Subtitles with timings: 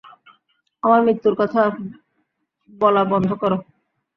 [0.83, 1.61] আমার মৃত্যুর কথা
[2.69, 3.57] বলা বন্ধ করো।